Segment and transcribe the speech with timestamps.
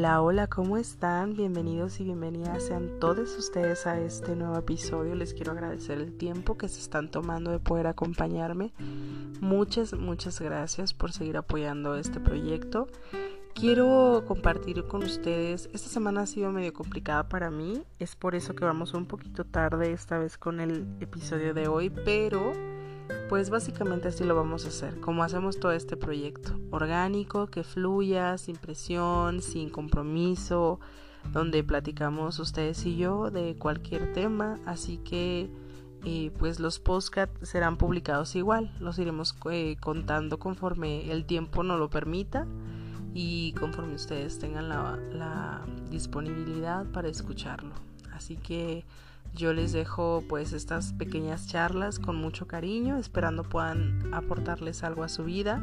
[0.00, 1.34] Hola, hola, ¿cómo están?
[1.34, 5.14] Bienvenidos y bienvenidas sean todos ustedes a este nuevo episodio.
[5.14, 8.72] Les quiero agradecer el tiempo que se están tomando de poder acompañarme.
[9.42, 12.86] Muchas, muchas gracias por seguir apoyando este proyecto.
[13.52, 18.54] Quiero compartir con ustedes, esta semana ha sido medio complicada para mí, es por eso
[18.54, 22.54] que vamos un poquito tarde esta vez con el episodio de hoy, pero
[23.30, 28.36] pues básicamente así lo vamos a hacer, como hacemos todo este proyecto, orgánico, que fluya,
[28.38, 30.80] sin presión, sin compromiso,
[31.32, 35.48] donde platicamos ustedes y yo de cualquier tema, así que
[36.04, 41.78] eh, pues los podcasts serán publicados igual, los iremos eh, contando conforme el tiempo nos
[41.78, 42.48] lo permita
[43.14, 47.74] y conforme ustedes tengan la, la disponibilidad para escucharlo.
[48.12, 48.84] Así que
[49.34, 55.08] yo les dejo pues estas pequeñas charlas con mucho cariño, esperando puedan aportarles algo a
[55.08, 55.62] su vida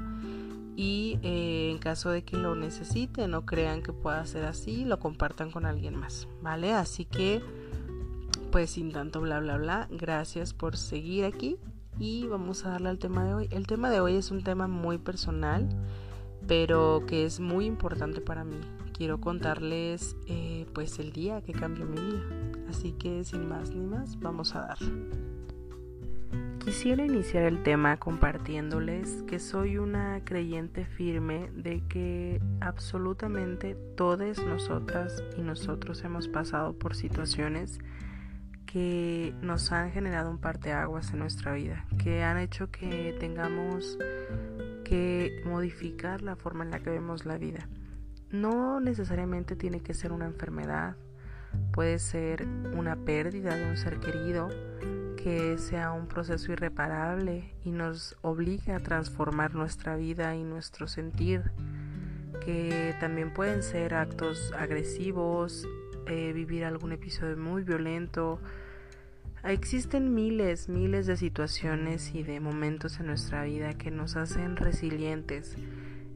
[0.75, 4.99] y eh, en caso de que lo necesiten o crean que pueda ser así, lo
[4.99, 6.73] compartan con alguien más, ¿vale?
[6.73, 7.41] Así que
[8.51, 11.57] pues sin tanto bla bla bla, gracias por seguir aquí
[11.99, 13.47] y vamos a darle al tema de hoy.
[13.51, 15.67] El tema de hoy es un tema muy personal,
[16.47, 18.59] pero que es muy importante para mí.
[18.93, 22.46] Quiero contarles eh, pues el día que cambió mi vida.
[22.69, 24.77] Así que sin más ni más, vamos a dar.
[26.59, 35.23] Quisiera iniciar el tema compartiéndoles que soy una creyente firme de que absolutamente todas nosotras
[35.37, 37.79] y nosotros hemos pasado por situaciones
[38.65, 43.97] que nos han generado un parteaguas en nuestra vida, que han hecho que tengamos
[44.83, 47.69] que modificar la forma en la que vemos la vida.
[48.29, 50.97] No necesariamente tiene que ser una enfermedad,
[51.71, 52.45] puede ser
[52.75, 54.49] una pérdida de un ser querido,
[55.15, 61.51] que sea un proceso irreparable y nos obligue a transformar nuestra vida y nuestro sentir,
[62.43, 65.67] que también pueden ser actos agresivos,
[66.07, 68.39] eh, vivir algún episodio muy violento.
[69.43, 75.57] Existen miles, miles de situaciones y de momentos en nuestra vida que nos hacen resilientes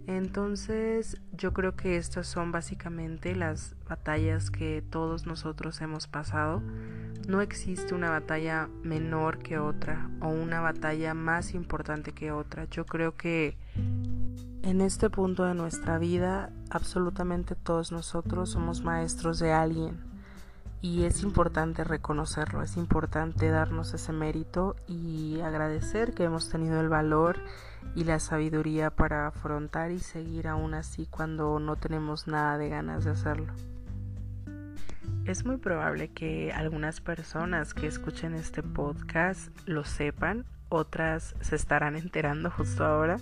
[0.08, 6.62] entonces yo creo que estas son básicamente las batallas que todos nosotros hemos pasado.
[7.28, 12.66] No existe una batalla menor que otra o una batalla más importante que otra.
[12.66, 13.58] Yo creo que
[14.64, 20.12] en este punto de nuestra vida absolutamente todos nosotros somos maestros de alguien
[20.82, 26.90] y es importante reconocerlo, es importante darnos ese mérito y agradecer que hemos tenido el
[26.90, 27.38] valor
[27.96, 33.04] y la sabiduría para afrontar y seguir aún así cuando no tenemos nada de ganas
[33.04, 33.54] de hacerlo.
[35.26, 41.96] Es muy probable que algunas personas que escuchen este podcast lo sepan, otras se estarán
[41.96, 43.18] enterando justo ahora,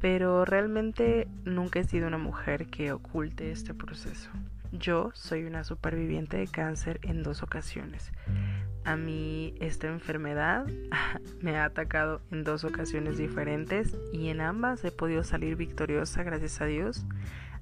[0.00, 4.30] pero realmente nunca he sido una mujer que oculte este proceso.
[4.72, 8.12] Yo soy una superviviente de cáncer en dos ocasiones.
[8.84, 10.66] A mí esta enfermedad
[11.40, 16.60] me ha atacado en dos ocasiones diferentes y en ambas he podido salir victoriosa gracias
[16.60, 17.04] a Dios,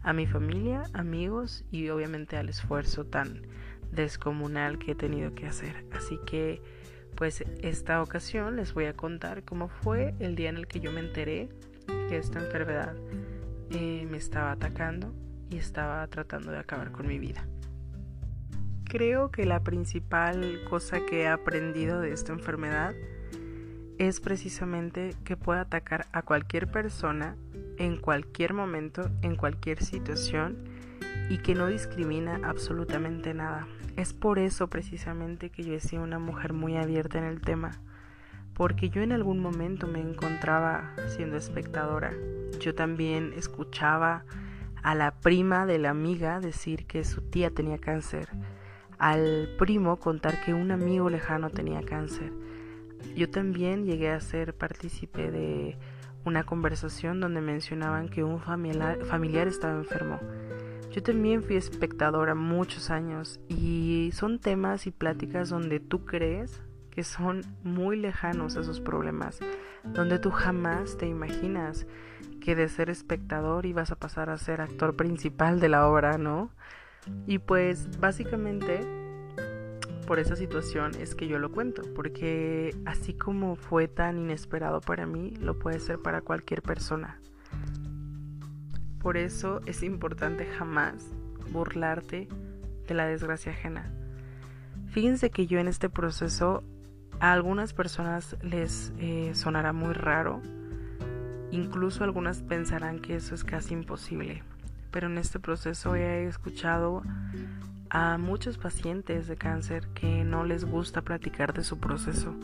[0.02, 3.42] a mi familia, amigos y obviamente al esfuerzo tan
[3.90, 5.84] descomunal que he tenido que hacer.
[5.92, 6.62] Así que
[7.16, 10.92] pues esta ocasión les voy a contar cómo fue el día en el que yo
[10.92, 11.48] me enteré
[12.08, 12.94] que esta enfermedad
[13.70, 15.12] eh, me estaba atacando
[15.50, 17.46] y estaba tratando de acabar con mi vida.
[18.88, 22.94] Creo que la principal cosa que he aprendido de esta enfermedad
[23.98, 27.36] es precisamente que puede atacar a cualquier persona
[27.76, 30.56] en cualquier momento, en cualquier situación
[31.28, 33.66] y que no discrimina absolutamente nada.
[33.96, 37.72] Es por eso precisamente que yo he sido una mujer muy abierta en el tema,
[38.54, 42.14] porque yo en algún momento me encontraba siendo espectadora.
[42.58, 44.24] Yo también escuchaba
[44.82, 48.28] a la prima de la amiga decir que su tía tenía cáncer,
[48.98, 52.32] al primo contar que un amigo lejano tenía cáncer.
[53.16, 55.78] Yo también llegué a ser partícipe de
[56.24, 60.18] una conversación donde mencionaban que un familiar, familiar estaba enfermo.
[60.90, 67.04] Yo también fui espectadora muchos años y son temas y pláticas donde tú crees que
[67.04, 69.38] son muy lejanos esos problemas,
[69.84, 71.86] donde tú jamás te imaginas
[72.40, 76.50] que de ser espectador ibas a pasar a ser actor principal de la obra, ¿no?
[77.26, 78.80] Y pues básicamente
[80.08, 85.04] por esa situación es que yo lo cuento, porque así como fue tan inesperado para
[85.04, 87.20] mí, lo puede ser para cualquier persona.
[89.02, 90.94] Por eso es importante jamás
[91.52, 92.26] burlarte
[92.86, 93.92] de la desgracia ajena.
[94.86, 96.64] Fíjense que yo en este proceso
[97.20, 100.40] a algunas personas les eh, sonará muy raro,
[101.50, 104.42] incluso algunas pensarán que eso es casi imposible,
[104.90, 107.02] pero en este proceso he escuchado
[107.90, 112.34] a muchos pacientes de cáncer que no les gusta platicar de su proceso,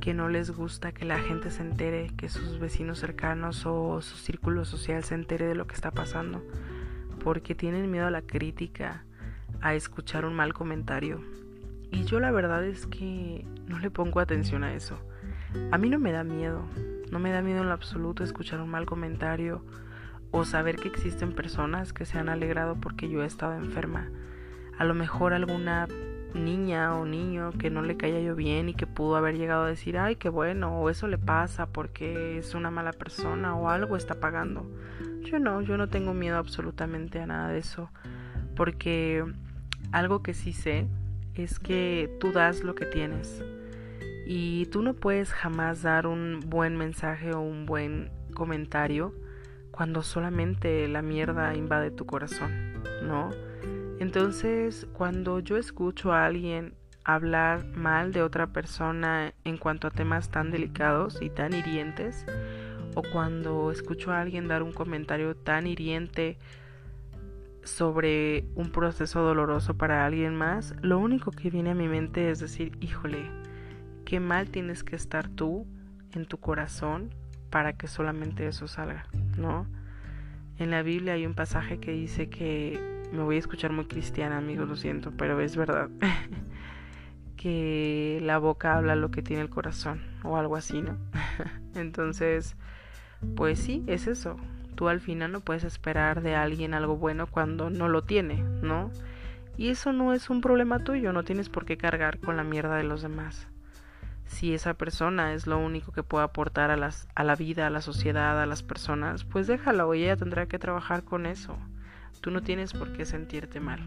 [0.00, 4.16] que no les gusta que la gente se entere, que sus vecinos cercanos o su
[4.16, 6.42] círculo social se entere de lo que está pasando,
[7.22, 9.04] porque tienen miedo a la crítica,
[9.60, 11.20] a escuchar un mal comentario.
[11.90, 14.98] Y yo la verdad es que no le pongo atención a eso.
[15.72, 16.62] A mí no me da miedo,
[17.10, 19.64] no me da miedo en lo absoluto escuchar un mal comentario
[20.30, 24.08] o saber que existen personas que se han alegrado porque yo he estado enferma.
[24.78, 25.88] A lo mejor alguna
[26.34, 29.68] niña o niño que no le caía yo bien y que pudo haber llegado a
[29.68, 33.96] decir, ay, qué bueno, o eso le pasa porque es una mala persona o algo
[33.96, 34.66] está pagando.
[35.22, 37.90] Yo no, yo no tengo miedo absolutamente a nada de eso,
[38.56, 39.24] porque
[39.92, 40.86] algo que sí sé
[41.34, 43.42] es que tú das lo que tienes
[44.26, 49.14] y tú no puedes jamás dar un buen mensaje o un buen comentario
[49.70, 53.30] cuando solamente la mierda invade tu corazón, ¿no?
[54.00, 56.74] Entonces, cuando yo escucho a alguien
[57.04, 62.26] hablar mal de otra persona en cuanto a temas tan delicados y tan hirientes,
[62.94, 66.38] o cuando escucho a alguien dar un comentario tan hiriente
[67.64, 72.40] sobre un proceso doloroso para alguien más, lo único que viene a mi mente es
[72.40, 73.30] decir, híjole,
[74.04, 75.66] qué mal tienes que estar tú
[76.12, 77.10] en tu corazón
[77.50, 79.06] para que solamente eso salga,
[79.36, 79.66] ¿no?
[80.58, 84.38] En la Biblia hay un pasaje que dice que, me voy a escuchar muy cristiana,
[84.38, 85.88] amigos, lo siento, pero es verdad,
[87.36, 90.96] que la boca habla lo que tiene el corazón, o algo así, ¿no?
[91.74, 92.56] Entonces,
[93.36, 94.36] pues sí, es eso.
[94.74, 98.90] Tú al final no puedes esperar de alguien algo bueno cuando no lo tiene, ¿no?
[99.56, 102.76] Y eso no es un problema tuyo, no tienes por qué cargar con la mierda
[102.76, 103.48] de los demás
[104.28, 107.70] si esa persona es lo único que puede aportar a, las, a la vida, a
[107.70, 111.56] la sociedad, a las personas, pues déjala o ella tendrá que trabajar con eso.
[112.20, 113.80] Tú no tienes por qué sentirte mal.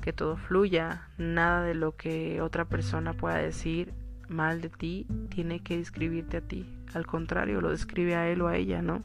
[0.00, 3.94] Que todo fluya, nada de lo que otra persona pueda decir
[4.28, 6.66] mal de ti tiene que describirte a ti.
[6.94, 9.04] Al contrario, lo describe a él o a ella, ¿no?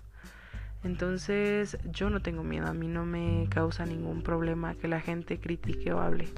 [0.84, 5.40] Entonces yo no tengo miedo, a mí no me causa ningún problema que la gente
[5.40, 6.30] critique o hable.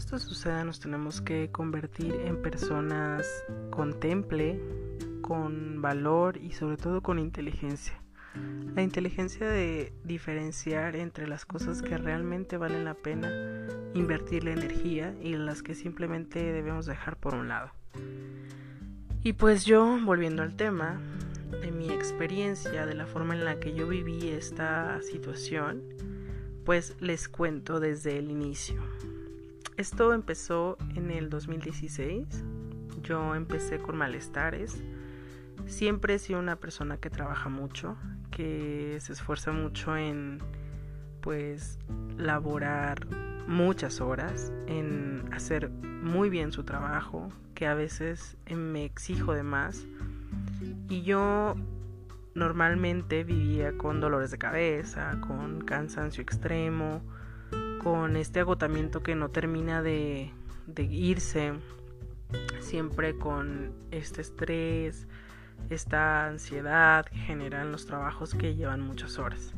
[0.00, 3.26] Esto suceda nos tenemos que convertir en personas
[3.68, 4.58] con temple,
[5.20, 8.00] con valor y sobre todo con inteligencia.
[8.74, 13.30] La inteligencia de diferenciar entre las cosas que realmente valen la pena
[13.92, 17.70] invertir la energía y las que simplemente debemos dejar por un lado.
[19.22, 20.98] Y pues yo, volviendo al tema,
[21.60, 25.82] de mi experiencia, de la forma en la que yo viví esta situación,
[26.64, 28.82] pues les cuento desde el inicio.
[29.80, 32.44] Esto empezó en el 2016.
[33.02, 34.84] Yo empecé con malestares.
[35.64, 37.96] Siempre he sido una persona que trabaja mucho,
[38.30, 40.36] que se esfuerza mucho en
[41.22, 41.78] pues
[42.18, 43.06] laborar
[43.46, 49.86] muchas horas, en hacer muy bien su trabajo, que a veces me exijo de más.
[50.90, 51.54] Y yo
[52.34, 57.00] normalmente vivía con dolores de cabeza, con cansancio extremo,
[57.82, 60.30] con este agotamiento que no termina de,
[60.76, 61.54] irse,
[62.60, 65.08] siempre con este estrés,
[65.70, 69.54] esta ansiedad que generan los trabajos que llevan muchas horas.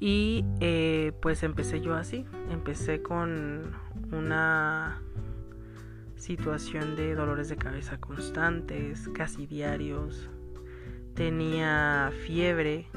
[0.00, 3.72] Y eh, pues empecé yo así, empecé con
[4.12, 5.00] una
[6.16, 10.28] situación de dolores de cabeza constantes, casi diarios,
[11.14, 12.88] tenía fiebre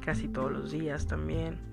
[0.00, 1.69] casi todos los días también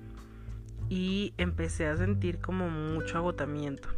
[0.90, 3.90] y empecé a sentir como mucho agotamiento.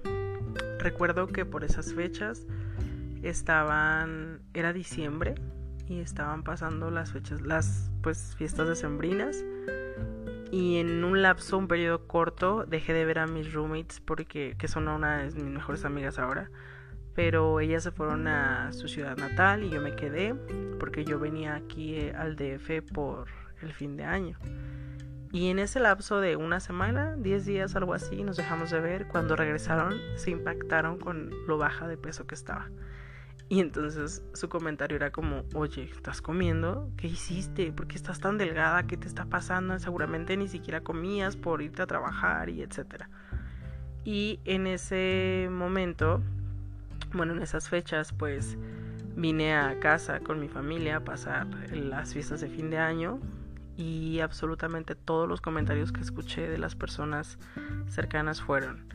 [0.79, 2.45] Recuerdo que por esas fechas
[3.21, 5.35] estaban, era diciembre
[5.87, 9.43] y estaban pasando las fechas, las pues fiestas decembrinas
[10.51, 14.67] y en un lapso, un periodo corto, dejé de ver a mis roommates porque que
[14.67, 16.49] son una de mis mejores amigas ahora,
[17.13, 20.33] pero ellas se fueron a su ciudad natal y yo me quedé
[20.79, 23.27] porque yo venía aquí eh, al DF por
[23.61, 24.39] el fin de año.
[25.31, 29.07] Y en ese lapso de una semana, 10 días, algo así, nos dejamos de ver.
[29.07, 32.69] Cuando regresaron, se impactaron con lo baja de peso que estaba.
[33.47, 36.89] Y entonces su comentario era como, oye, ¿estás comiendo?
[36.97, 37.71] ¿Qué hiciste?
[37.71, 38.83] ¿Por qué estás tan delgada?
[38.83, 39.77] ¿Qué te está pasando?
[39.79, 43.09] Seguramente ni siquiera comías por irte a trabajar y etcétera.
[44.03, 46.21] Y en ese momento,
[47.13, 48.57] bueno, en esas fechas, pues
[49.15, 53.19] vine a casa con mi familia a pasar las fiestas de fin de año
[53.79, 57.39] y absolutamente todos los comentarios que escuché de las personas
[57.87, 58.89] cercanas fueron,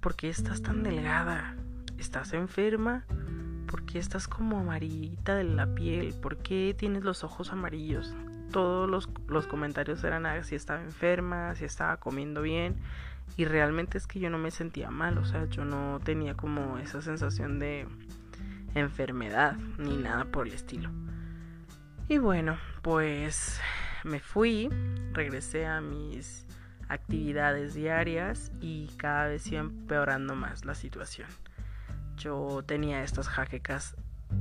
[0.00, 1.54] ¿por qué estás tan delgada?
[1.98, 3.04] ¿Estás enferma?
[3.66, 6.14] ¿Por qué estás como amarillita de la piel?
[6.14, 8.14] ¿Por qué tienes los ojos amarillos?
[8.50, 12.76] Todos los, los comentarios eran a si estaba enferma, si estaba comiendo bien.
[13.36, 16.78] Y realmente es que yo no me sentía mal, o sea, yo no tenía como
[16.78, 17.86] esa sensación de
[18.74, 20.90] enfermedad ni nada por el estilo.
[22.08, 23.60] Y bueno, pues
[24.04, 24.68] me fui,
[25.12, 26.46] regresé a mis
[26.88, 31.28] actividades diarias y cada vez iba empeorando más la situación.
[32.16, 33.96] Yo tenía estas jaquecas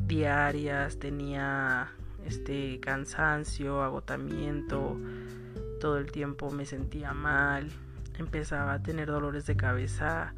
[0.08, 1.92] diarias, tenía
[2.26, 4.98] este cansancio, agotamiento,
[5.80, 7.70] todo el tiempo me sentía mal,
[8.18, 10.34] empezaba a tener dolores de cabeza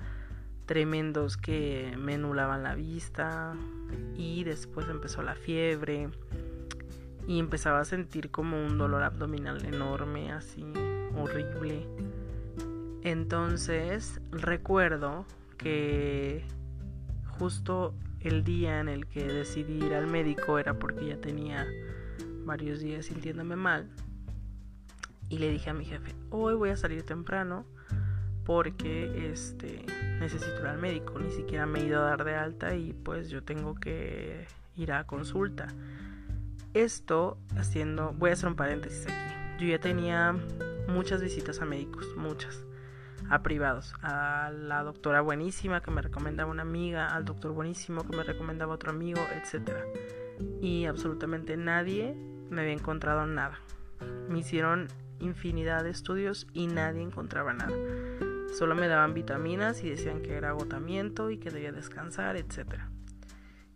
[0.65, 3.55] tremendos que me nulaban la vista
[4.15, 6.09] y después empezó la fiebre
[7.27, 10.65] y empezaba a sentir como un dolor abdominal enorme, así
[11.15, 11.85] horrible.
[13.03, 15.25] Entonces recuerdo
[15.57, 16.43] que
[17.25, 21.65] justo el día en el que decidí ir al médico era porque ya tenía
[22.45, 23.89] varios días sintiéndome mal
[25.29, 27.65] y le dije a mi jefe, hoy voy a salir temprano
[28.43, 29.85] porque este
[30.19, 33.29] necesito ir al médico, ni siquiera me he ido a dar de alta y pues
[33.29, 35.67] yo tengo que ir a consulta.
[36.73, 39.65] Esto haciendo, voy a hacer un paréntesis aquí.
[39.65, 40.35] Yo ya tenía
[40.87, 42.63] muchas visitas a médicos, muchas,
[43.29, 48.15] a privados, a la doctora buenísima que me recomendaba una amiga, al doctor buenísimo que
[48.15, 49.71] me recomendaba otro amigo, etc.
[50.61, 52.15] Y absolutamente nadie
[52.49, 53.59] me había encontrado nada.
[54.29, 54.87] Me hicieron
[55.19, 57.75] infinidad de estudios y nadie encontraba nada.
[58.57, 62.81] Solo me daban vitaminas y decían que era agotamiento y que debía descansar, etc.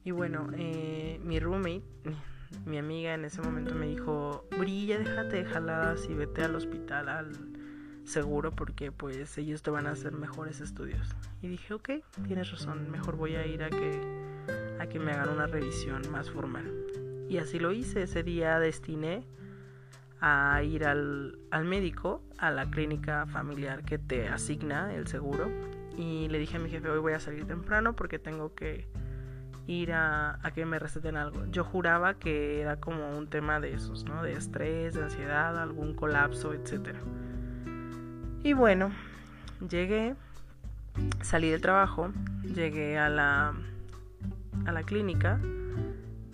[0.04, 1.84] Y bueno, eh, mi roommate,
[2.66, 7.10] mi amiga en ese momento me dijo, brilla, déjate de jaladas y vete al hospital,
[7.10, 7.32] al
[8.04, 11.16] seguro, porque pues ellos te van a hacer mejores estudios.
[11.42, 11.90] Y dije, ok,
[12.28, 14.02] tienes razón, mejor voy a ir a que,
[14.80, 16.72] a que me hagan una revisión más formal.
[17.30, 19.26] Y así lo hice, ese día destiné
[20.26, 25.52] a ir al, médico, a la clínica familiar que te asigna el seguro.
[25.98, 28.88] Y le dije a mi jefe, hoy voy a salir temprano porque tengo que
[29.68, 31.46] ir a, a, que me receten algo.
[31.52, 34.24] Yo juraba que era como un tema de esos, ¿no?
[34.24, 36.96] De estrés, de ansiedad, algún colapso, etc.
[38.44, 38.92] Y bueno,
[39.70, 40.16] llegué,
[41.22, 42.12] salí del trabajo,
[42.44, 43.54] llegué a la,
[44.66, 45.40] a la clínica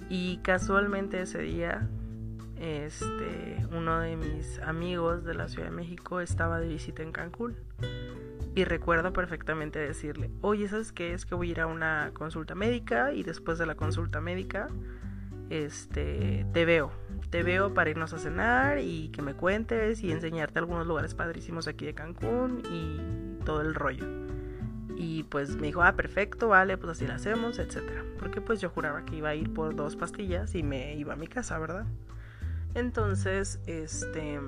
[0.09, 1.87] y casualmente ese día
[2.59, 7.55] este, uno de mis amigos de la Ciudad de México estaba de visita en Cancún.
[8.55, 11.13] Y recuerdo perfectamente decirle, oye, ¿sabes qué?
[11.13, 14.67] Es que voy a ir a una consulta médica y después de la consulta médica,
[15.49, 16.91] este, te veo.
[17.29, 21.67] Te veo para irnos a cenar y que me cuentes y enseñarte algunos lugares padrísimos
[21.67, 24.05] aquí de Cancún y todo el rollo.
[24.95, 27.77] Y pues me dijo, ah, perfecto, vale, pues así lo hacemos, etc.
[28.19, 31.15] Porque pues yo juraba que iba a ir por dos pastillas y me iba a
[31.15, 31.85] mi casa, ¿verdad?
[32.75, 34.39] Entonces, este,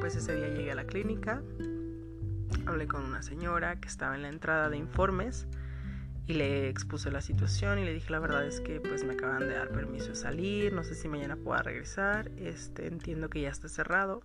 [0.00, 1.42] pues ese día llegué a la clínica,
[2.66, 5.46] hablé con una señora que estaba en la entrada de informes
[6.26, 9.40] y le expuse la situación y le dije la verdad es que pues me acaban
[9.40, 13.48] de dar permiso de salir, no sé si mañana pueda regresar, este, entiendo que ya
[13.50, 14.22] está cerrado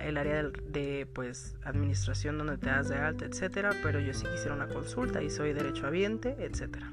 [0.00, 4.54] el área de, pues administración donde te das de alta, etcétera, pero yo sí quisiera
[4.54, 6.90] una consulta y soy derecho derechohabiente, etcétera.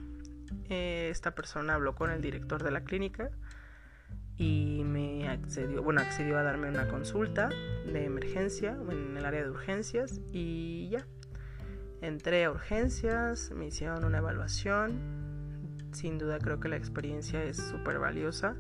[0.70, 3.32] Eh, esta persona habló con el director de la clínica
[4.40, 7.50] y me accedió, bueno, accedió a darme una consulta
[7.86, 11.06] de emergencia en el área de urgencias y ya.
[12.02, 14.98] Entré a urgencias, me hicieron una evaluación.
[15.92, 18.56] Sin duda creo que la experiencia es súper valiosa.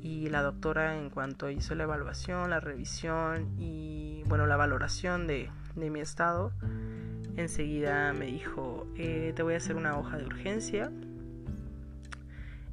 [0.00, 5.50] Y la doctora en cuanto hizo la evaluación, la revisión y bueno, la valoración de,
[5.76, 6.52] de mi estado,
[7.36, 10.90] enseguida me dijo, eh, te voy a hacer una hoja de urgencia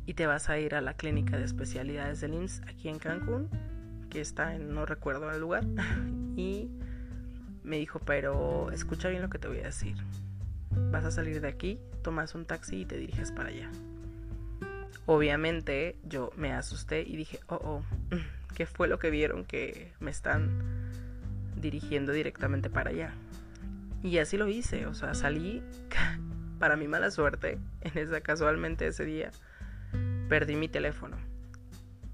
[0.06, 3.50] y te vas a ir a la clínica de especialidades del IMSS aquí en Cancún,
[4.10, 5.64] que está en, no recuerdo el lugar,
[6.36, 6.70] y
[7.64, 9.96] me dijo, pero escucha bien lo que te voy a decir.
[10.92, 13.70] Vas a salir de aquí, tomas un taxi y te diriges para allá.
[15.06, 17.84] Obviamente yo me asusté y dije, oh, oh,
[18.56, 20.50] ¿qué fue lo que vieron que me están
[21.58, 23.14] dirigiendo directamente para allá?
[24.04, 25.62] Y así lo hice, o sea, salí
[26.60, 29.32] para mi mala suerte, en esa casualmente ese día
[30.32, 31.18] perdí mi teléfono.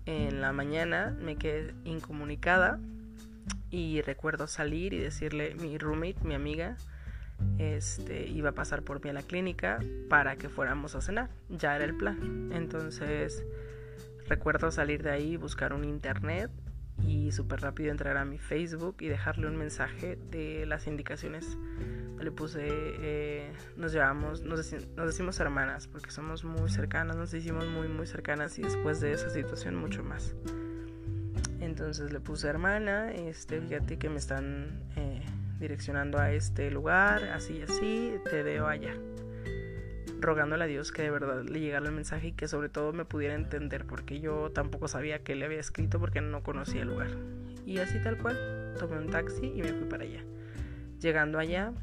[0.08, 2.80] En la mañana me quedé incomunicada
[3.70, 6.78] y recuerdo salir y decirle mi roommate, mi amiga,
[7.60, 9.78] este iba a pasar por mí a la clínica
[10.10, 11.30] para que fuéramos a cenar.
[11.48, 12.50] Ya era el plan.
[12.54, 13.46] Entonces
[14.28, 16.50] recuerdo salir de ahí, buscar un internet
[17.06, 21.56] y súper rápido entrar a mi Facebook y dejarle un mensaje de las indicaciones.
[22.20, 27.88] Le puse, eh, nos llevamos, nos, decimos hermanas porque somos muy cercanas, nos hicimos muy,
[27.88, 30.36] muy cercanas y después de esa situación mucho más.
[31.60, 35.22] Entonces le puse hermana, este, fíjate que me están eh,
[35.60, 38.96] direccionando a este lugar, así y así, te veo allá
[40.20, 43.06] rogándole a Dios que de verdad le llegara el mensaje y que sobre todo me
[43.06, 47.10] pudiera entender porque yo tampoco sabía que le había escrito porque no conocía el lugar.
[47.66, 50.24] Y así tal cual, tomé un taxi y me fui para allá.
[51.00, 51.74] Llegando allá,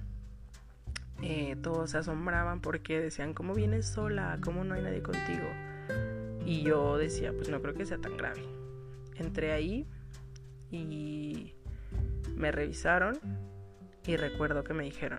[1.23, 4.39] eh, todos se asombraban porque decían, ¿cómo vienes sola?
[4.43, 5.47] ¿Cómo no hay nadie contigo?
[6.45, 8.43] Y yo decía, pues no creo que sea tan grave.
[9.17, 9.87] Entré ahí
[10.71, 11.55] y
[12.35, 13.19] me revisaron
[14.07, 15.19] y recuerdo que me dijeron,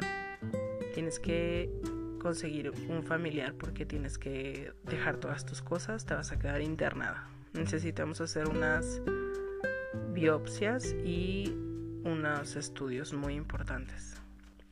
[0.93, 1.71] tienes que
[2.19, 7.27] conseguir un familiar porque tienes que dejar todas tus cosas, te vas a quedar internada.
[7.53, 9.01] Necesitamos hacer unas
[10.13, 11.53] biopsias y
[12.03, 14.14] unos estudios muy importantes.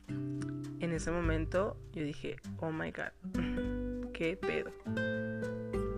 [0.08, 4.70] En ese momento yo dije, oh my god, qué pedo.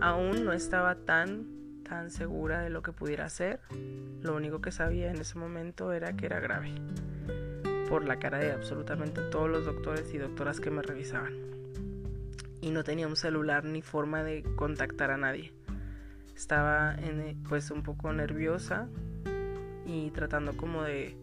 [0.01, 3.61] Aún no estaba tan, tan segura de lo que pudiera hacer.
[4.23, 6.73] Lo único que sabía en ese momento era que era grave
[7.89, 11.35] por la cara de absolutamente todos los doctores y doctoras que me revisaban.
[12.61, 15.53] Y no tenía un celular ni forma de contactar a nadie.
[16.35, 18.89] Estaba en, pues un poco nerviosa
[19.87, 21.17] y tratando como de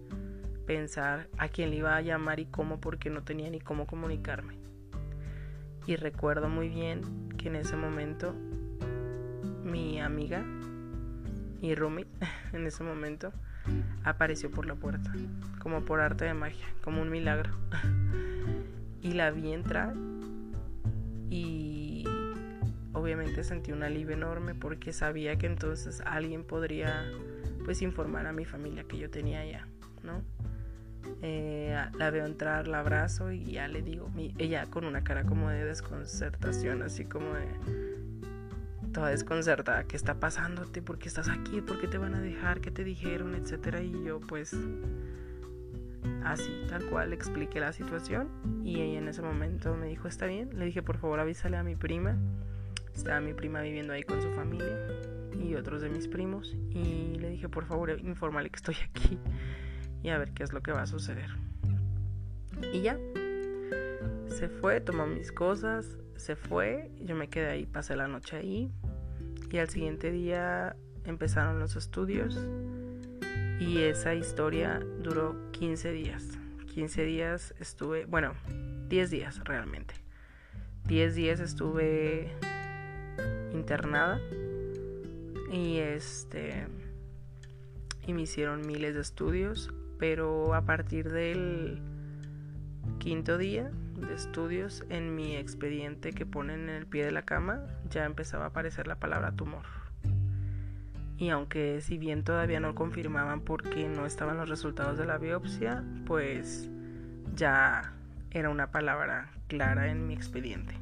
[0.66, 4.58] pensar a quién le iba a llamar y cómo porque no tenía ni cómo comunicarme.
[5.86, 8.34] Y recuerdo muy bien que en ese momento
[9.64, 10.44] mi amiga
[11.62, 12.06] y Rumi
[12.54, 13.32] en ese momento
[14.04, 15.12] apareció por la puerta,
[15.60, 17.52] como por arte de magia, como un milagro.
[19.02, 19.94] y la vi entrar
[21.30, 22.06] y
[22.94, 27.06] obviamente sentí un alivio enorme porque sabía que entonces alguien podría
[27.66, 29.68] pues informar a mi familia que yo tenía allá,
[30.04, 30.22] ¿no?
[31.22, 35.50] Eh, la veo entrar, la abrazo y ya le digo, ella con una cara como
[35.50, 37.48] de desconcertación, así como de
[38.92, 40.82] toda desconcertada, ¿qué está pasándote?
[40.82, 41.62] ¿Por qué estás aquí?
[41.62, 42.62] ¿Por qué te van a dejar?
[42.62, 43.36] ¿Qué te dijeron?
[43.36, 43.82] Etcétera.
[43.82, 44.56] Y yo pues
[46.24, 48.30] así, tal cual, le expliqué la situación
[48.64, 50.50] y ella en ese momento me dijo, está bien.
[50.58, 52.18] Le dije, por favor avísale a mi prima.
[52.94, 54.78] Estaba mi prima viviendo ahí con su familia
[55.42, 59.18] y otros de mis primos y le dije, por favor, infórmale que estoy aquí
[60.04, 61.30] y a ver qué es lo que va a suceder.
[62.72, 62.98] Y ya,
[64.28, 68.72] se fue, tomó mis cosas, se fue, yo me quedé ahí, pasé la noche ahí
[69.50, 72.40] y al siguiente día empezaron los estudios
[73.60, 76.24] y esa historia duró 15 días.
[76.74, 78.34] 15 días estuve, bueno,
[78.90, 79.94] 10 días realmente.
[80.86, 82.32] 10 días estuve
[83.54, 84.20] internada
[85.52, 86.68] y este
[88.06, 89.72] y me hicieron miles de estudios,
[90.04, 91.80] pero a partir del
[93.00, 97.62] quinto día de estudios en mi expediente que ponen en el pie de la cama
[97.90, 99.64] ya empezaba a aparecer la palabra tumor.
[101.18, 105.86] Y aunque si bien todavía no confirmaban porque no estaban los resultados de la biopsia,
[106.06, 106.70] pues
[107.34, 107.94] ya
[108.32, 110.76] era una palabra clara en mi expediente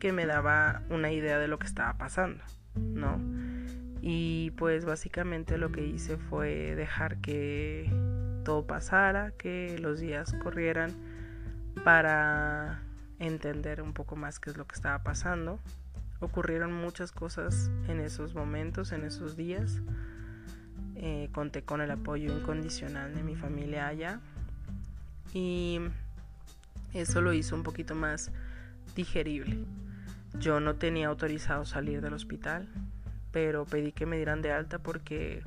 [0.00, 2.42] que me daba una idea de lo que estaba pasando,
[2.74, 3.20] ¿no?
[4.02, 7.88] Y pues básicamente lo que hice fue dejar que
[8.46, 10.92] todo pasara, que los días corrieran
[11.82, 12.80] para
[13.18, 15.58] entender un poco más qué es lo que estaba pasando.
[16.20, 19.82] Ocurrieron muchas cosas en esos momentos, en esos días.
[20.94, 24.20] Eh, conté con el apoyo incondicional de mi familia allá
[25.34, 25.80] y
[26.94, 28.30] eso lo hizo un poquito más
[28.94, 29.58] digerible.
[30.38, 32.68] Yo no tenía autorizado salir del hospital,
[33.32, 35.42] pero pedí que me dieran de alta porque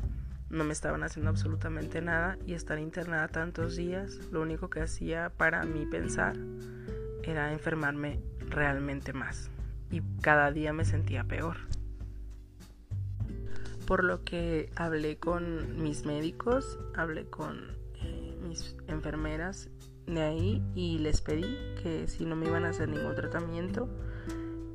[0.49, 5.31] no me estaban haciendo absolutamente nada y estar internada tantos días, lo único que hacía
[5.37, 6.35] para mí pensar
[7.23, 9.51] era enfermarme realmente más
[9.91, 11.57] y cada día me sentía peor.
[13.85, 19.69] Por lo que hablé con mis médicos, hablé con eh, mis enfermeras
[20.05, 23.89] de ahí y les pedí que si no me iban a hacer ningún tratamiento,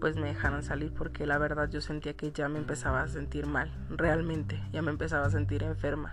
[0.04, 3.46] pues me dejaron salir porque la verdad yo sentía que ya me empezaba a sentir
[3.46, 6.12] mal, realmente, ya me empezaba a sentir enferma.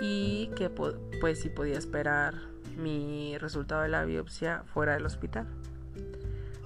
[0.00, 2.32] Y que pues si podía esperar
[2.74, 5.46] mi resultado de la biopsia fuera del hospital.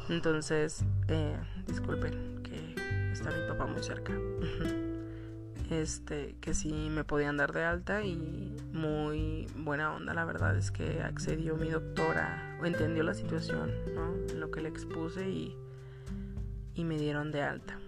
[0.09, 2.77] Entonces, eh, disculpen que
[3.11, 4.13] está mi papá muy cerca.
[5.71, 10.71] Este, que sí me podían dar de alta y muy buena onda, la verdad es
[10.71, 14.15] que accedió mi doctora, entendió la situación, ¿no?
[14.35, 15.59] Lo que le expuse y
[16.79, 17.79] y me dieron de alta.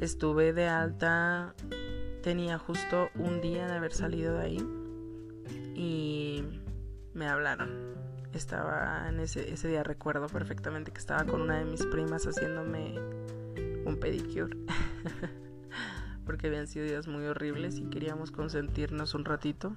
[0.00, 1.54] Estuve de alta
[2.22, 4.58] tenía justo un día de haber salido de ahí
[5.74, 6.44] y
[7.14, 7.96] me hablaron.
[8.34, 12.98] Estaba en ese, ese día, recuerdo perfectamente que estaba con una de mis primas haciéndome
[13.86, 14.54] un pedicure.
[16.26, 19.74] porque habían sido días muy horribles y queríamos consentirnos un ratito.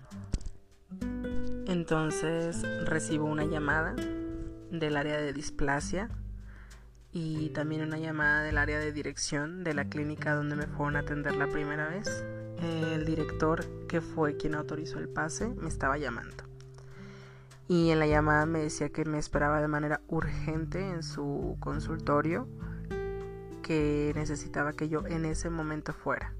[1.67, 3.95] Entonces recibo una llamada
[4.69, 6.09] del área de displasia
[7.13, 10.99] y también una llamada del área de dirección de la clínica donde me fueron a
[10.99, 12.23] atender la primera vez.
[12.61, 16.43] El director, que fue quien autorizó el pase, me estaba llamando.
[17.67, 22.47] Y en la llamada me decía que me esperaba de manera urgente en su consultorio,
[23.61, 26.33] que necesitaba que yo en ese momento fuera.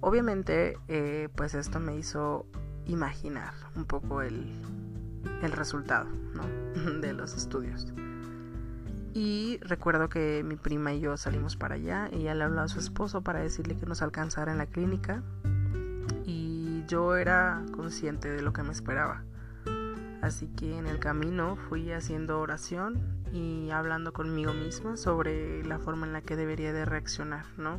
[0.00, 2.46] Obviamente, eh, pues esto me hizo
[2.86, 4.52] imaginar un poco el,
[5.42, 6.06] el resultado
[7.00, 7.86] de los estudios.
[9.14, 12.08] Y recuerdo que mi prima y yo salimos para allá.
[12.12, 15.22] Ella le habló a su esposo para decirle que nos alcanzara en la clínica.
[16.26, 19.22] Y yo era consciente de lo que me esperaba.
[20.20, 22.98] Así que en el camino fui haciendo oración
[23.32, 27.78] y hablando conmigo misma sobre la forma en la que debería de reaccionar, ¿no?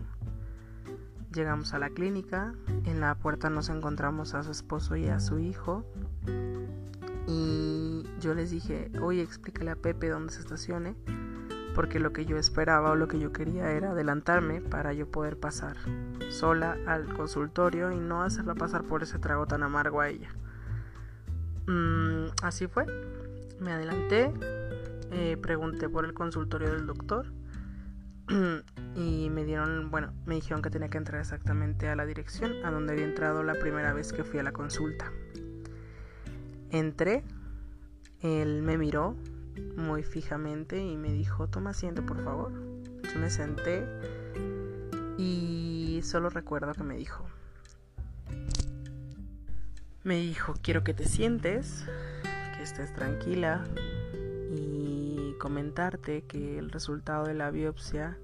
[1.33, 2.53] Llegamos a la clínica,
[2.85, 5.83] en la puerta nos encontramos a su esposo y a su hijo.
[7.27, 10.95] Y yo les dije, oye, explícale a Pepe dónde se estacione
[11.75, 15.37] porque lo que yo esperaba o lo que yo quería era adelantarme para yo poder
[15.37, 15.75] pasar
[16.29, 20.29] sola al consultorio y no hacerla pasar por ese trago tan amargo a ella.
[21.67, 22.85] Mm, así fue,
[23.59, 24.31] me adelanté,
[25.11, 27.27] eh, pregunté por el consultorio del doctor
[28.95, 32.71] y me dieron, bueno, me dijeron que tenía que entrar exactamente a la dirección a
[32.71, 35.11] donde había entrado la primera vez que fui a la consulta.
[36.71, 37.23] Entré,
[38.21, 39.15] él me miró,
[39.75, 42.51] muy fijamente y me dijo, toma asiento por favor.
[43.13, 43.85] Yo me senté
[45.17, 47.25] y solo recuerdo que me dijo,
[50.03, 51.85] me dijo, quiero que te sientes,
[52.55, 53.63] que estés tranquila
[54.51, 58.17] y comentarte que el resultado de la biopsia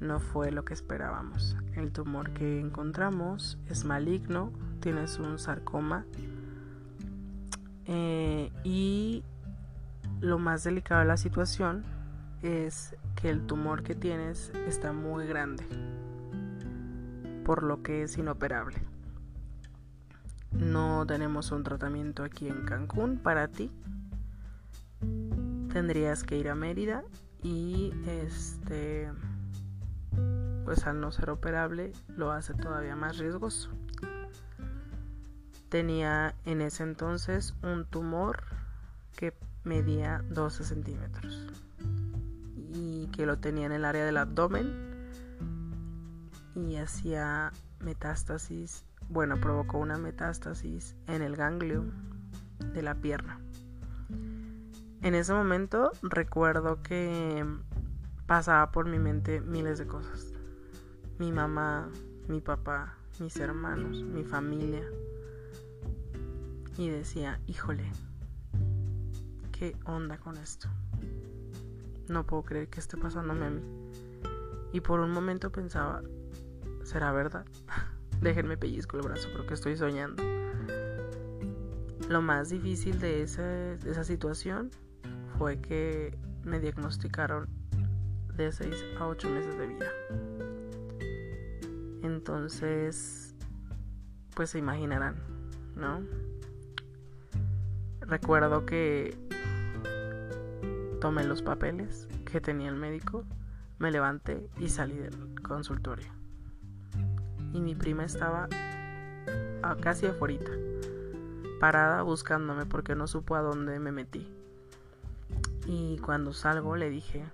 [0.00, 1.56] no fue lo que esperábamos.
[1.74, 6.04] El tumor que encontramos es maligno, tienes un sarcoma
[7.86, 9.22] eh, y
[10.22, 11.84] lo más delicado de la situación
[12.42, 15.64] es que el tumor que tienes está muy grande,
[17.44, 18.78] por lo que es inoperable.
[20.52, 23.72] No tenemos un tratamiento aquí en Cancún para ti.
[25.72, 27.02] Tendrías que ir a Mérida
[27.42, 29.10] y este
[30.64, 33.70] pues al no ser operable lo hace todavía más riesgoso.
[35.68, 38.44] Tenía en ese entonces un tumor
[39.16, 41.46] que medía 12 centímetros
[42.74, 44.92] y que lo tenía en el área del abdomen
[46.54, 51.84] y hacía metástasis, bueno, provocó una metástasis en el ganglio
[52.74, 53.40] de la pierna.
[55.02, 57.44] En ese momento recuerdo que
[58.26, 60.32] pasaba por mi mente miles de cosas.
[61.18, 61.88] Mi mamá,
[62.28, 64.84] mi papá, mis hermanos, mi familia.
[66.78, 67.90] Y decía, híjole,
[69.62, 70.68] ¿qué onda con esto?
[72.08, 73.62] No puedo creer que esté pasándome a mí.
[74.72, 76.02] Y por un momento pensaba,
[76.82, 77.46] ¿será verdad?
[78.20, 80.20] Déjenme pellizco el brazo, porque estoy soñando.
[82.08, 84.72] Lo más difícil de, de esa situación
[85.38, 87.48] fue que me diagnosticaron
[88.34, 89.92] de 6 a 8 meses de vida.
[92.02, 93.36] Entonces,
[94.34, 95.22] pues se imaginarán,
[95.76, 96.00] ¿no?
[98.00, 99.16] Recuerdo que
[101.02, 103.24] tomé los papeles que tenía el médico,
[103.80, 106.06] me levanté y salí del consultorio.
[107.52, 108.48] Y mi prima estaba
[109.80, 110.52] casi afuera,
[111.58, 114.32] parada buscándome porque no supo a dónde me metí.
[115.66, 117.24] Y cuando salgo le dije,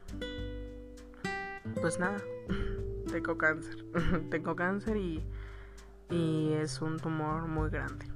[1.82, 2.16] pues nada,
[3.12, 3.84] tengo cáncer.
[4.30, 5.22] tengo cáncer y,
[6.08, 8.06] y es un tumor muy grande.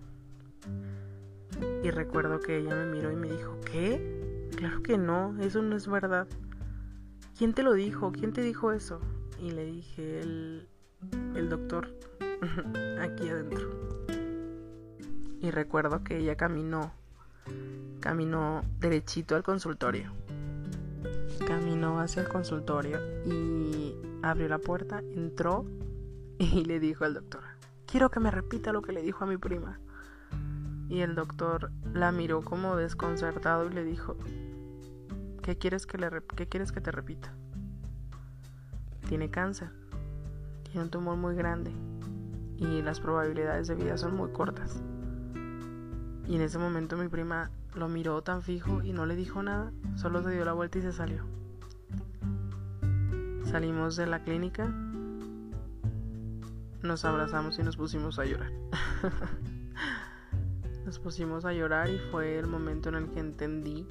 [1.83, 4.12] Y recuerdo que ella me miró y me dijo, ¿qué?
[4.63, 6.29] Claro que no, eso no es verdad.
[7.37, 8.13] ¿Quién te lo dijo?
[8.13, 9.01] ¿Quién te dijo eso?
[9.41, 10.69] Y le dije, el,
[11.35, 11.89] el doctor,
[13.01, 14.07] aquí adentro.
[15.41, 16.93] Y recuerdo que ella caminó,
[17.99, 20.13] caminó derechito al consultorio.
[21.45, 25.67] Caminó hacia el consultorio y abrió la puerta, entró
[26.39, 27.43] y le dijo al doctor,
[27.85, 29.81] quiero que me repita lo que le dijo a mi prima.
[30.89, 34.17] Y el doctor la miró como desconcertado y le dijo,
[35.43, 37.35] ¿qué quieres que, le ¿qué quieres que te repita?
[39.09, 39.71] Tiene cáncer,
[40.63, 41.73] tiene un tumor muy grande
[42.57, 44.81] y las probabilidades de vida son muy cortas.
[46.29, 49.73] Y en ese momento mi prima lo miró tan fijo y no le dijo nada,
[49.97, 51.25] solo se dio la vuelta y se salió.
[53.45, 54.73] Salimos de la clínica,
[56.83, 58.53] nos abrazamos y nos pusimos a llorar.
[60.87, 63.87] nos pusimos a llorar y fue el momento en el que entendí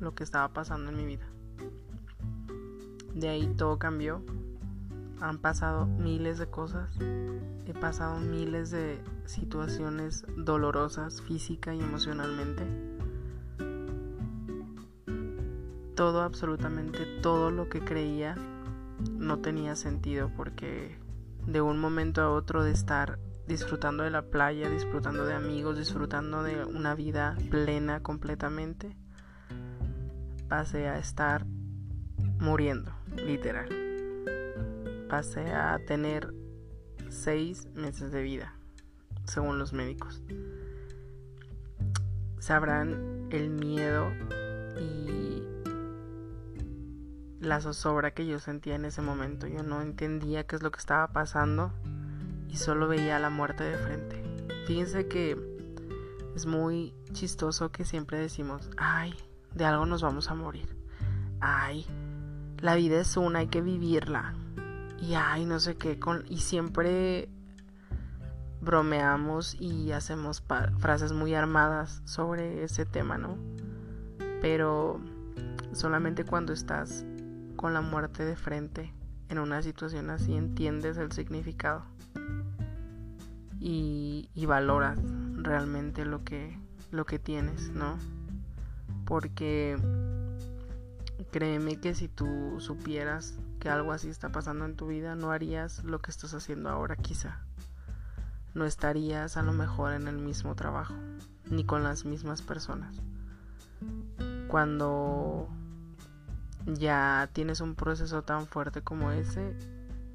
[0.00, 1.26] lo que estaba pasando en mi vida.
[3.14, 4.22] De ahí todo cambió.
[5.20, 6.96] Han pasado miles de cosas.
[7.66, 12.64] He pasado miles de situaciones dolorosas física y emocionalmente.
[15.94, 18.36] Todo, absolutamente todo lo que creía
[19.12, 20.96] no tenía sentido porque
[21.46, 26.42] de un momento a otro de estar disfrutando de la playa, disfrutando de amigos, disfrutando
[26.42, 28.96] de una vida plena completamente,
[30.48, 31.44] pasé a estar
[32.40, 33.68] muriendo, literal.
[35.08, 36.32] Pasé a tener
[37.08, 38.54] seis meses de vida,
[39.24, 40.22] según los médicos.
[42.38, 44.10] Sabrán el miedo
[44.80, 45.42] y
[47.40, 49.46] la zozobra que yo sentía en ese momento.
[49.46, 51.72] Yo no entendía qué es lo que estaba pasando
[52.48, 54.22] y solo veía la muerte de frente.
[54.66, 55.36] Fíjense que
[56.34, 59.14] es muy chistoso que siempre decimos, ay,
[59.54, 60.76] de algo nos vamos a morir.
[61.40, 61.86] Ay,
[62.58, 64.34] la vida es una, hay que vivirla.
[65.00, 67.28] Y ay, no sé qué, con, y siempre
[68.60, 70.42] bromeamos y hacemos
[70.78, 73.38] frases muy armadas sobre ese tema, ¿no?
[74.40, 75.00] Pero
[75.72, 77.04] solamente cuando estás
[77.56, 78.92] con la muerte de frente
[79.28, 81.84] en una situación así entiendes el significado
[83.60, 84.98] y, valoras
[85.34, 86.58] realmente lo que,
[86.90, 87.98] lo que tienes, ¿no?
[89.08, 89.78] Porque
[91.30, 95.82] créeme que si tú supieras que algo así está pasando en tu vida, no harías
[95.82, 97.40] lo que estás haciendo ahora quizá.
[98.52, 100.92] No estarías a lo mejor en el mismo trabajo,
[101.50, 102.96] ni con las mismas personas.
[104.46, 105.48] Cuando
[106.66, 109.56] ya tienes un proceso tan fuerte como ese,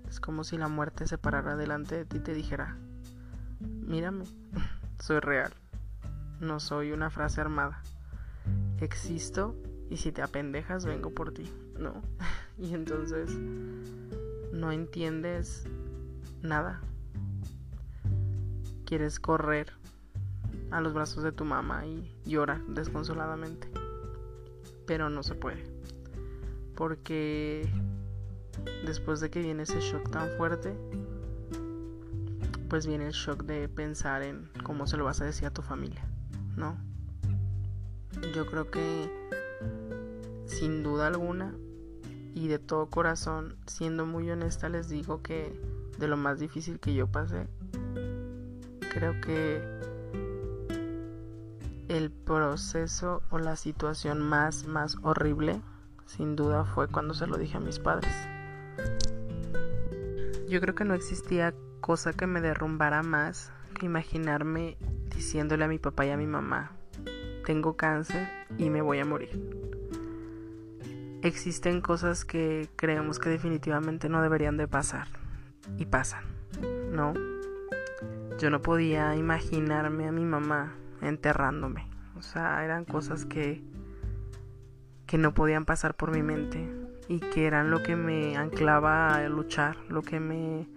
[0.08, 2.78] es como si la muerte se parara delante de ti y te dijera,
[3.60, 4.26] mírame,
[5.00, 5.52] soy real,
[6.40, 7.82] no soy una frase armada
[8.84, 9.56] existo
[9.90, 12.02] y si te apendejas vengo por ti, ¿no?
[12.58, 13.30] y entonces
[14.52, 15.66] no entiendes
[16.42, 16.82] nada.
[18.86, 19.74] Quieres correr
[20.72, 23.68] a los brazos de tu mamá y llora desconsoladamente.
[24.86, 25.64] Pero no se puede.
[26.76, 27.68] Porque
[28.86, 30.76] después de que viene ese shock tan fuerte,
[32.70, 35.62] pues viene el shock de pensar en cómo se lo vas a decir a tu
[35.62, 36.06] familia,
[36.56, 36.78] ¿no?
[38.32, 39.10] Yo creo que
[40.46, 41.54] sin duda alguna
[42.34, 45.54] y de todo corazón, siendo muy honesta, les digo que
[45.98, 47.48] de lo más difícil que yo pasé,
[48.94, 49.62] creo que
[51.90, 55.62] el proceso o la situación más, más horrible,
[56.06, 58.14] sin duda, fue cuando se lo dije a mis padres.
[60.48, 64.78] Yo creo que no existía cosa que me derrumbara más que imaginarme
[65.16, 66.72] diciéndole a mi papá y a mi mamá,
[67.44, 68.28] tengo cáncer
[68.58, 69.30] y me voy a morir.
[71.22, 75.08] Existen cosas que creemos que definitivamente no deberían de pasar
[75.78, 76.24] y pasan,
[76.92, 77.14] ¿no?
[78.40, 81.88] Yo no podía imaginarme a mi mamá enterrándome.
[82.18, 83.62] O sea, eran cosas que
[85.14, 86.68] que no podían pasar por mi mente
[87.08, 90.68] y que eran lo que me anclaba a luchar, lo que me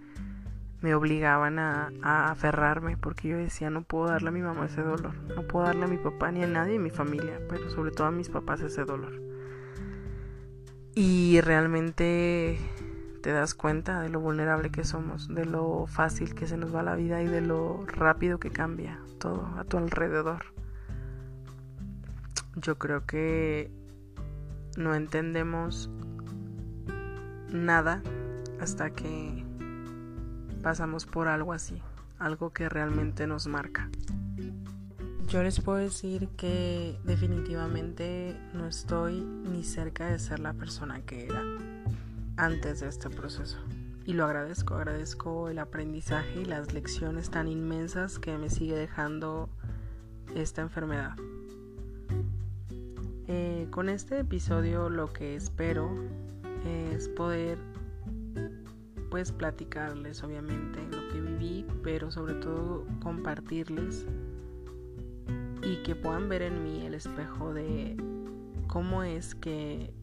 [0.81, 1.91] me obligaban a,
[2.29, 5.85] aferrarme porque yo decía no puedo darle a mi mamá ese dolor, no puedo darle
[5.85, 8.61] a mi papá ni a nadie en mi familia, pero sobre todo a mis papás
[8.61, 9.21] ese dolor.
[10.93, 12.57] Y realmente
[13.21, 16.83] te das cuenta de lo vulnerable que somos, de lo fácil que se nos va
[16.83, 20.45] la vida y de lo rápido que cambia todo a tu alrededor.
[22.55, 23.71] Yo creo que
[24.77, 25.89] no entendemos
[27.51, 28.01] nada
[28.59, 29.46] hasta que
[30.57, 31.81] pasamos por algo así,
[32.19, 33.89] algo que realmente nos marca.
[35.27, 41.25] Yo les puedo decir que definitivamente no estoy ni cerca de ser la persona que
[41.25, 41.43] era
[42.37, 43.57] antes de este proceso.
[44.05, 49.49] Y lo agradezco, agradezco el aprendizaje y las lecciones tan inmensas que me sigue dejando
[50.33, 51.17] esta enfermedad.
[53.27, 55.89] Eh, con este episodio lo que espero
[56.65, 57.57] es poder
[59.09, 64.05] pues platicarles obviamente lo que viví, pero sobre todo compartirles
[65.63, 67.97] y que puedan ver en mí el espejo de
[68.67, 69.93] cómo es que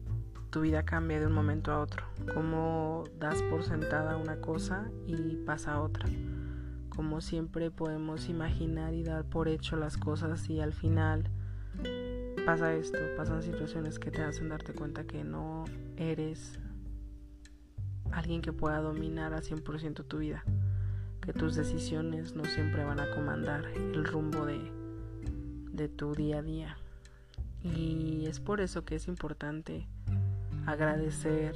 [0.49, 5.35] tu vida cambia de un momento a otro, cómo das por sentada una cosa y
[5.45, 6.07] pasa otra,
[6.89, 11.29] como siempre podemos imaginar y dar por hecho las cosas y al final
[12.45, 15.65] pasa esto, pasan situaciones que te hacen darte cuenta que no
[15.97, 16.59] eres
[18.11, 20.43] alguien que pueda dominar al 100% tu vida,
[21.21, 24.59] que tus decisiones no siempre van a comandar el rumbo de,
[25.71, 26.77] de tu día a día.
[27.63, 29.87] Y es por eso que es importante
[30.65, 31.55] agradecer,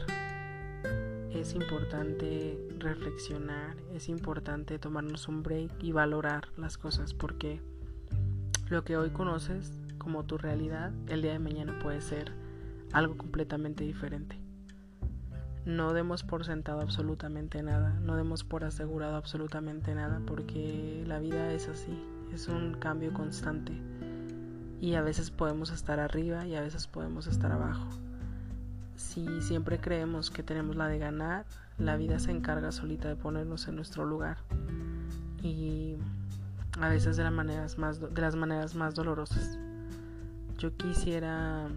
[1.32, 7.62] es importante reflexionar, es importante tomarnos un break y valorar las cosas porque
[8.70, 12.32] lo que hoy conoces como tu realidad, el día de mañana puede ser
[12.94, 14.40] algo completamente diferente.
[15.66, 21.52] No demos por sentado absolutamente nada, no demos por asegurado absolutamente nada, porque la vida
[21.52, 21.98] es así,
[22.34, 23.74] es un cambio constante.
[24.82, 27.88] Y a veces podemos estar arriba y a veces podemos estar abajo.
[28.96, 31.46] Si siempre creemos que tenemos la de ganar,
[31.78, 34.38] la vida se encarga solita de ponernos en nuestro lugar.
[35.44, 35.96] Y
[36.80, 39.58] a veces de, las maneras más, de las maneras más dolorosas.
[40.58, 41.68] Yo quisiera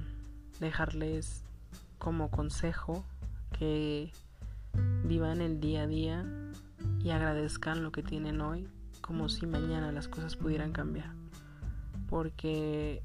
[0.60, 1.42] dejarles
[1.98, 3.04] como consejo
[3.62, 4.10] que
[5.04, 6.26] vivan el día a día
[6.98, 8.66] y agradezcan lo que tienen hoy
[9.00, 11.12] como si mañana las cosas pudieran cambiar.
[12.08, 13.04] Porque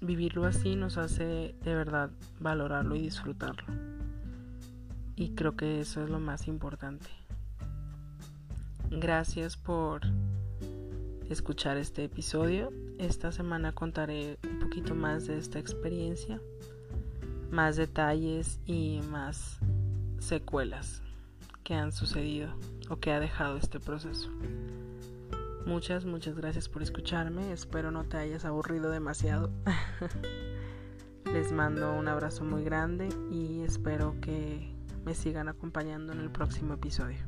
[0.00, 3.62] vivirlo así nos hace de verdad valorarlo y disfrutarlo.
[5.14, 7.08] Y creo que eso es lo más importante.
[8.90, 10.00] Gracias por
[11.28, 12.72] escuchar este episodio.
[12.98, 16.40] Esta semana contaré un poquito más de esta experiencia,
[17.50, 19.58] más detalles y más
[20.18, 21.02] secuelas
[21.64, 22.52] que han sucedido
[22.88, 24.30] o que ha dejado este proceso.
[25.66, 27.52] Muchas, muchas gracias por escucharme.
[27.52, 29.50] Espero no te hayas aburrido demasiado.
[31.32, 36.74] Les mando un abrazo muy grande y espero que me sigan acompañando en el próximo
[36.74, 37.18] episodio.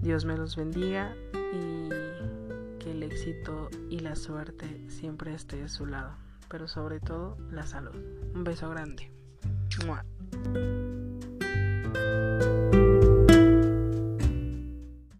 [0.00, 1.88] Dios me los bendiga y
[2.78, 6.16] que el éxito y la suerte siempre esté de su lado,
[6.48, 7.94] pero sobre todo la salud.
[8.34, 9.10] Un beso grande.
[9.86, 10.04] ¡Mua!